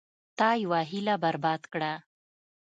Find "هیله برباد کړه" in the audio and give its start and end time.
0.91-1.93